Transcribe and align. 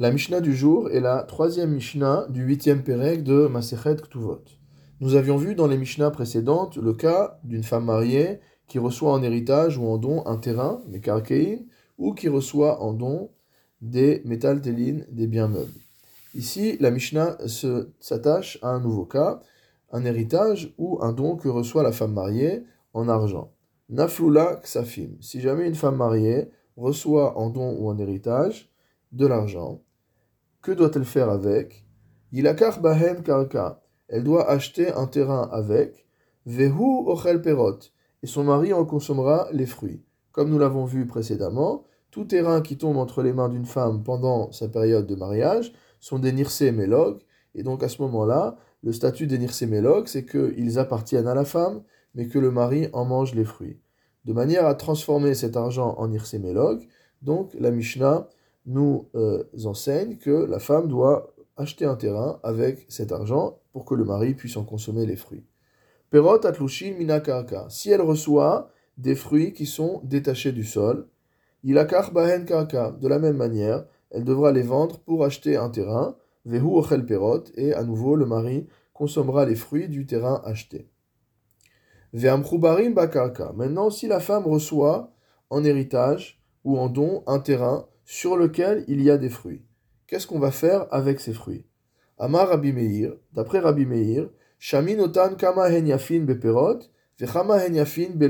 La 0.00 0.12
Mishnah 0.12 0.40
du 0.40 0.54
jour 0.54 0.92
est 0.92 1.00
la 1.00 1.24
troisième 1.24 1.72
Mishnah 1.72 2.28
du 2.28 2.44
huitième 2.44 2.84
Pérec 2.84 3.24
de 3.24 3.48
Masechet 3.48 3.96
Ktuvot. 3.96 4.44
Nous 5.00 5.16
avions 5.16 5.36
vu 5.36 5.56
dans 5.56 5.66
les 5.66 5.76
Mishnahs 5.76 6.12
précédentes 6.12 6.76
le 6.76 6.92
cas 6.92 7.40
d'une 7.42 7.64
femme 7.64 7.86
mariée 7.86 8.38
qui 8.68 8.78
reçoit 8.78 9.12
en 9.12 9.24
héritage 9.24 9.76
ou 9.76 9.88
en 9.88 9.98
don 9.98 10.24
un 10.24 10.36
terrain, 10.36 10.84
des 10.86 11.66
ou 11.98 12.14
qui 12.14 12.28
reçoit 12.28 12.80
en 12.80 12.92
don 12.92 13.32
des 13.80 14.22
métaltélines, 14.24 15.04
des 15.10 15.26
biens 15.26 15.48
meubles. 15.48 15.80
Ici, 16.32 16.76
la 16.78 16.92
Mishnah 16.92 17.36
s'attache 17.98 18.60
à 18.62 18.68
un 18.68 18.78
nouveau 18.78 19.04
cas, 19.04 19.40
un 19.90 20.04
héritage 20.04 20.72
ou 20.78 21.02
un 21.02 21.12
don 21.12 21.34
que 21.34 21.48
reçoit 21.48 21.82
la 21.82 21.90
femme 21.90 22.12
mariée 22.12 22.62
en 22.94 23.08
argent. 23.08 23.50
Naflula 23.88 24.60
ksafim. 24.62 25.16
Si 25.20 25.40
jamais 25.40 25.66
une 25.66 25.74
femme 25.74 25.96
mariée 25.96 26.52
reçoit 26.76 27.36
en 27.36 27.50
don 27.50 27.76
ou 27.80 27.90
en 27.90 27.98
héritage 27.98 28.70
de 29.10 29.26
l'argent, 29.26 29.82
que 30.62 30.72
doit-elle 30.72 31.04
faire 31.04 31.30
avec? 31.30 31.84
Yilakar 32.32 32.80
bahen 32.80 33.22
karka. 33.22 33.82
Elle 34.08 34.24
doit 34.24 34.48
acheter 34.48 34.92
un 34.92 35.06
terrain 35.06 35.48
avec. 35.52 36.06
Vehu 36.46 37.06
ochel 37.06 37.40
perot. 37.42 37.78
Et 38.22 38.26
son 38.26 38.44
mari 38.44 38.72
en 38.72 38.84
consommera 38.84 39.48
les 39.52 39.66
fruits. 39.66 40.02
Comme 40.32 40.50
nous 40.50 40.58
l'avons 40.58 40.84
vu 40.84 41.06
précédemment, 41.06 41.84
tout 42.10 42.24
terrain 42.24 42.60
qui 42.62 42.76
tombe 42.76 42.96
entre 42.96 43.22
les 43.22 43.32
mains 43.32 43.48
d'une 43.48 43.66
femme 43.66 44.02
pendant 44.02 44.50
sa 44.50 44.68
période 44.68 45.06
de 45.06 45.14
mariage 45.14 45.72
sont 46.00 46.18
des 46.18 46.32
nirse 46.32 46.62
mélog. 46.62 47.20
Et 47.54 47.62
donc 47.62 47.82
à 47.82 47.88
ce 47.88 48.02
moment-là, 48.02 48.56
le 48.82 48.92
statut 48.92 49.26
des 49.26 49.38
nirse 49.38 49.62
mélog, 49.62 50.06
c'est 50.06 50.24
qu'ils 50.24 50.78
appartiennent 50.78 51.26
à 51.26 51.34
la 51.34 51.44
femme, 51.44 51.82
mais 52.14 52.28
que 52.28 52.38
le 52.38 52.50
mari 52.50 52.88
en 52.92 53.04
mange 53.04 53.34
les 53.34 53.44
fruits. 53.44 53.80
De 54.24 54.32
manière 54.32 54.66
à 54.66 54.74
transformer 54.74 55.34
cet 55.34 55.56
argent 55.56 55.94
en 55.98 56.08
nirse 56.08 56.34
mélog, 56.34 56.86
donc 57.22 57.54
la 57.58 57.70
Mishnah 57.70 58.28
nous 58.68 59.08
euh, 59.14 59.44
enseigne 59.64 60.18
que 60.18 60.44
la 60.44 60.58
femme 60.58 60.88
doit 60.88 61.34
acheter 61.56 61.86
un 61.86 61.96
terrain 61.96 62.38
avec 62.42 62.84
cet 62.88 63.12
argent 63.12 63.58
pour 63.72 63.84
que 63.84 63.94
le 63.94 64.04
mari 64.04 64.34
puisse 64.34 64.56
en 64.56 64.64
consommer 64.64 65.06
les 65.06 65.16
fruits. 65.16 65.44
Perot 66.10 66.46
atlushin 66.46 66.94
minakarka. 66.96 67.66
Si 67.70 67.90
elle 67.90 68.02
reçoit 68.02 68.70
des 68.98 69.14
fruits 69.14 69.52
qui 69.52 69.66
sont 69.66 70.00
détachés 70.04 70.52
du 70.52 70.64
sol, 70.64 71.08
ilakar 71.64 72.12
bahen 72.12 72.44
karka. 72.44 72.92
De 72.92 73.08
la 73.08 73.18
même 73.18 73.36
manière, 73.36 73.86
elle 74.10 74.24
devra 74.24 74.52
les 74.52 74.62
vendre 74.62 74.98
pour 75.00 75.24
acheter 75.24 75.56
un 75.56 75.70
terrain, 75.70 76.16
vehu 76.44 76.66
ochel 76.66 77.06
perot, 77.06 77.44
et 77.56 77.72
à 77.72 77.84
nouveau 77.84 78.16
le 78.16 78.26
mari 78.26 78.66
consommera 78.92 79.46
les 79.46 79.56
fruits 79.56 79.88
du 79.88 80.06
terrain 80.06 80.42
acheté. 80.44 80.88
Ve'amchoubarim 82.12 82.94
bakarka. 82.94 83.52
Maintenant, 83.54 83.90
si 83.90 84.08
la 84.08 84.20
femme 84.20 84.46
reçoit 84.46 85.10
en 85.50 85.64
héritage 85.64 86.42
ou 86.64 86.78
en 86.78 86.88
don 86.88 87.22
un 87.26 87.38
terrain 87.38 87.86
sur 88.10 88.38
lequel 88.38 88.86
il 88.88 89.02
y 89.02 89.10
a 89.10 89.18
des 89.18 89.28
fruits. 89.28 89.60
Qu'est-ce 90.06 90.26
qu'on 90.26 90.38
va 90.38 90.50
faire 90.50 90.86
avec 90.90 91.20
ces 91.20 91.34
fruits? 91.34 91.66
Amar 92.16 92.58
d'après 93.34 93.58
Rabbi 93.58 93.84
Meir, 93.84 94.30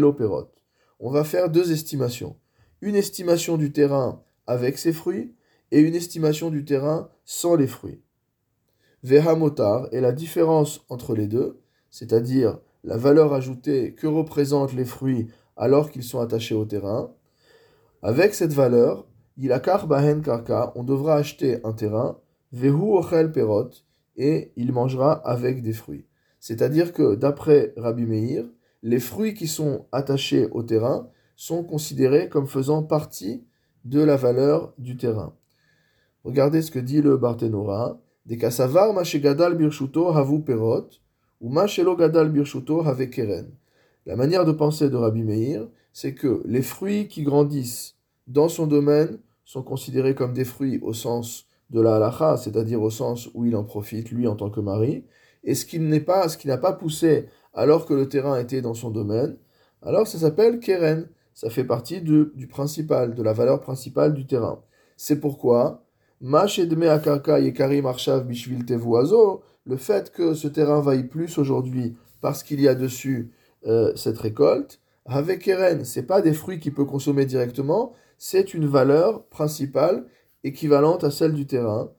beperot. 0.00 0.50
On 0.98 1.10
va 1.12 1.22
faire 1.22 1.48
deux 1.48 1.70
estimations. 1.70 2.36
Une 2.80 2.96
estimation 2.96 3.56
du 3.56 3.70
terrain 3.70 4.20
avec 4.48 4.78
ses 4.78 4.92
fruits 4.92 5.32
et 5.70 5.78
une 5.78 5.94
estimation 5.94 6.50
du 6.50 6.64
terrain 6.64 7.08
sans 7.24 7.54
les 7.54 7.68
fruits. 7.68 8.02
Vehamotar 9.04 9.86
est 9.92 10.00
la 10.00 10.10
différence 10.10 10.84
entre 10.88 11.14
les 11.14 11.28
deux, 11.28 11.60
c'est-à-dire 11.88 12.58
la 12.82 12.96
valeur 12.96 13.32
ajoutée 13.32 13.94
que 13.94 14.08
représentent 14.08 14.74
les 14.74 14.84
fruits 14.84 15.28
alors 15.56 15.92
qu'ils 15.92 16.02
sont 16.02 16.18
attachés 16.18 16.56
au 16.56 16.64
terrain. 16.64 17.14
Avec 18.02 18.34
cette 18.34 18.52
valeur, 18.52 19.06
Ilakar 19.40 19.86
bahen 19.86 20.20
karka, 20.20 20.72
on 20.74 20.82
devra 20.82 21.14
acheter 21.14 21.60
un 21.64 21.72
terrain, 21.72 22.18
vehu 22.52 22.96
ochel 22.98 23.30
perot, 23.30 23.70
et 24.16 24.50
il 24.56 24.72
mangera 24.72 25.12
avec 25.12 25.62
des 25.62 25.72
fruits. 25.72 26.06
C'est-à-dire 26.40 26.92
que 26.92 27.14
d'après 27.14 27.72
Rabbi 27.76 28.04
Meir, 28.04 28.44
les 28.82 28.98
fruits 28.98 29.34
qui 29.34 29.46
sont 29.46 29.86
attachés 29.92 30.48
au 30.50 30.64
terrain 30.64 31.08
sont 31.36 31.62
considérés 31.62 32.28
comme 32.28 32.48
faisant 32.48 32.82
partie 32.82 33.44
de 33.84 34.00
la 34.00 34.16
valeur 34.16 34.72
du 34.76 34.96
terrain. 34.96 35.34
Regardez 36.24 36.62
ce 36.62 36.72
que 36.72 36.80
dit 36.80 37.00
le 37.00 37.16
Barthénora. 37.16 38.00
Des 38.26 38.36
kasavar 38.36 38.92
gadal 39.14 39.54
birshuto 39.56 40.08
havu 40.08 40.42
perot, 40.42 40.88
ou 41.40 41.48
mashelo 41.48 41.96
gadal 41.96 42.28
birshuto 42.28 42.84
have 42.84 43.08
keren. 43.08 43.52
La 44.04 44.16
manière 44.16 44.44
de 44.44 44.52
penser 44.52 44.90
de 44.90 44.96
Rabbi 44.96 45.22
Meir, 45.22 45.68
c'est 45.92 46.14
que 46.14 46.42
les 46.44 46.62
fruits 46.62 47.08
qui 47.08 47.22
grandissent 47.22 47.96
dans 48.26 48.48
son 48.48 48.66
domaine 48.66 49.18
sont 49.48 49.62
considérés 49.62 50.14
comme 50.14 50.34
des 50.34 50.44
fruits 50.44 50.78
au 50.82 50.92
sens 50.92 51.46
de 51.70 51.80
la 51.80 51.96
halacha, 51.96 52.36
c'est-à-dire 52.36 52.82
au 52.82 52.90
sens 52.90 53.30
où 53.32 53.46
il 53.46 53.56
en 53.56 53.64
profite, 53.64 54.10
lui, 54.10 54.28
en 54.28 54.36
tant 54.36 54.50
que 54.50 54.60
mari, 54.60 55.06
et 55.42 55.54
ce 55.54 55.64
qui 55.64 55.80
n'est 55.80 56.00
pas, 56.00 56.28
ce 56.28 56.36
qui 56.36 56.48
n'a 56.48 56.58
pas 56.58 56.74
poussé 56.74 57.30
alors 57.54 57.86
que 57.86 57.94
le 57.94 58.10
terrain 58.10 58.38
était 58.38 58.60
dans 58.60 58.74
son 58.74 58.90
domaine, 58.90 59.38
alors 59.80 60.06
ça 60.06 60.18
s'appelle 60.18 60.60
keren, 60.60 61.08
ça 61.32 61.48
fait 61.48 61.64
partie 61.64 62.02
du, 62.02 62.26
du 62.34 62.46
principal, 62.46 63.14
de 63.14 63.22
la 63.22 63.32
valeur 63.32 63.62
principale 63.62 64.12
du 64.12 64.26
terrain. 64.26 64.62
C'est 64.98 65.18
pourquoi, 65.18 65.82
le 66.20 66.46
fait 69.78 70.12
que 70.12 70.34
ce 70.34 70.48
terrain 70.48 70.80
vaille 70.82 71.08
plus 71.08 71.38
aujourd'hui 71.38 71.96
parce 72.20 72.42
qu'il 72.42 72.60
y 72.60 72.68
a 72.68 72.74
dessus 72.74 73.32
euh, 73.66 73.96
cette 73.96 74.18
récolte, 74.18 74.82
avec 75.08 75.40
keren, 75.40 75.84
c'est 75.84 76.06
pas 76.06 76.22
des 76.22 76.34
fruits 76.34 76.60
qu'il 76.60 76.74
peut 76.74 76.84
consommer 76.84 77.26
directement, 77.26 77.92
c'est 78.18 78.54
une 78.54 78.66
valeur 78.66 79.24
principale 79.26 80.06
équivalente 80.44 81.02
à 81.02 81.10
celle 81.10 81.32
du 81.32 81.46
terrain. 81.46 81.90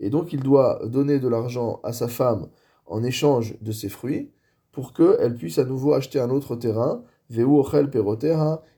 Et 0.00 0.10
donc 0.10 0.32
il 0.32 0.40
doit 0.40 0.80
donner 0.84 1.18
de 1.18 1.28
l'argent 1.28 1.80
à 1.82 1.92
sa 1.92 2.08
femme 2.08 2.48
en 2.86 3.02
échange 3.02 3.56
de 3.60 3.72
ses 3.72 3.88
fruits 3.88 4.30
pour 4.70 4.92
qu'elle 4.92 5.34
puisse 5.34 5.58
à 5.58 5.64
nouveau 5.64 5.94
acheter 5.94 6.20
un 6.20 6.30
autre 6.30 6.56
terrain, 6.56 7.02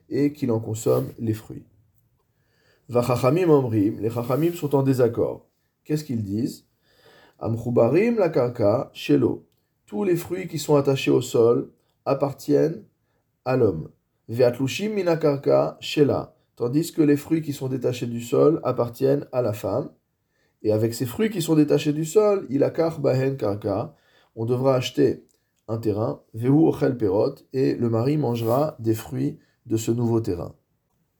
et 0.09 0.31
qu'il 0.33 0.51
en 0.51 0.59
consomme 0.59 1.07
les 1.19 1.33
fruits. 1.33 1.65
Les 2.87 3.01
chachamim 3.01 4.53
sont 4.53 4.75
en 4.75 4.83
désaccord. 4.83 5.47
Qu'est-ce 5.83 6.03
qu'ils 6.03 6.23
disent? 6.23 6.65
Amchubarim 7.39 8.17
la 8.17 8.29
karka, 8.29 8.91
shelo. 8.93 9.45
Tous 9.85 10.03
les 10.03 10.15
fruits 10.15 10.47
qui 10.47 10.57
sont 10.57 10.75
attachés 10.75 11.11
au 11.11 11.21
sol 11.21 11.69
appartiennent 12.05 12.83
à 13.45 13.55
l'homme. 13.55 13.89
Shela. 14.27 16.35
Tandis 16.55 16.91
que 16.91 17.01
les 17.03 17.17
fruits 17.17 17.43
qui 17.43 17.53
sont 17.53 17.67
détachés 17.67 18.07
du 18.07 18.21
sol 18.21 18.59
appartiennent 18.63 19.27
à 19.31 19.43
la 19.43 19.53
femme. 19.53 19.91
Et 20.63 20.71
avec 20.71 20.95
ces 20.95 21.05
fruits 21.05 21.29
qui 21.29 21.43
sont 21.43 21.53
détachés 21.53 21.93
du 21.93 22.05
sol, 22.05 22.47
il 22.49 22.63
a 22.63 22.71
bahen 22.71 23.37
karka. 23.37 23.95
On 24.35 24.45
devra 24.45 24.75
acheter 24.75 25.23
un 25.67 25.77
terrain, 25.77 26.21
vehu 26.33 26.67
ochel 26.67 26.97
perot, 26.97 27.35
et 27.53 27.75
le 27.75 27.89
mari 27.89 28.17
mangera 28.17 28.75
des 28.79 28.95
fruits 28.95 29.37
de 29.67 29.77
ce 29.77 29.91
nouveau 29.91 30.19
terrain. 30.19 30.55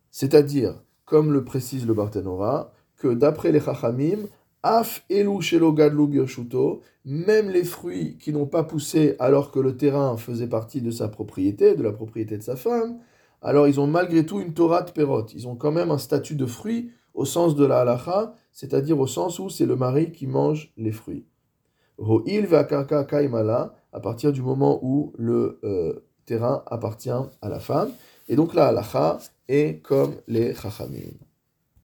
C'est-à-dire, 0.09 0.81
comme 1.05 1.31
le 1.31 1.43
précise 1.43 1.85
le 1.85 1.93
Barthénora, 1.93 2.73
que 2.97 3.13
d'après 3.13 3.51
les 3.51 3.59
Chachamim, 3.59 4.27
Af 4.67 5.05
elu 5.11 5.37
même 7.05 7.49
les 7.51 7.63
fruits 7.63 8.17
qui 8.17 8.33
n'ont 8.33 8.47
pas 8.47 8.63
poussé 8.63 9.15
alors 9.19 9.51
que 9.51 9.59
le 9.59 9.77
terrain 9.77 10.17
faisait 10.17 10.47
partie 10.47 10.81
de 10.81 10.89
sa 10.89 11.07
propriété, 11.07 11.75
de 11.75 11.83
la 11.83 11.91
propriété 11.91 12.35
de 12.39 12.41
sa 12.41 12.55
femme, 12.55 12.97
alors 13.43 13.67
ils 13.67 13.79
ont 13.79 13.85
malgré 13.85 14.25
tout 14.25 14.39
une 14.39 14.55
Torah 14.55 14.81
de 14.81 14.89
Perot. 14.89 15.27
Ils 15.35 15.47
ont 15.47 15.55
quand 15.55 15.71
même 15.71 15.91
un 15.91 15.99
statut 15.99 16.33
de 16.35 16.47
fruit 16.47 16.89
au 17.13 17.25
sens 17.25 17.55
de 17.55 17.63
la 17.63 17.81
halacha, 17.81 18.33
c'est-à-dire 18.51 18.99
au 18.99 19.05
sens 19.05 19.37
où 19.37 19.51
c'est 19.51 19.67
le 19.67 19.75
mari 19.75 20.11
qui 20.11 20.25
mange 20.25 20.73
les 20.77 20.91
fruits. 20.91 21.27
Ho'il 21.99 22.47
ve'akarka 22.47 23.03
kaimala, 23.03 23.75
à 23.93 23.99
partir 23.99 24.33
du 24.33 24.41
moment 24.41 24.79
où 24.81 25.13
le 25.15 25.59
euh, 25.63 26.07
terrain 26.25 26.63
appartient 26.65 27.11
à 27.11 27.49
la 27.49 27.59
femme. 27.59 27.91
Et 28.27 28.35
donc 28.35 28.55
la 28.55 28.69
halacha 28.69 29.19
est 29.47 29.79
comme 29.83 30.15
les 30.27 30.55
chachamim. 30.55 31.25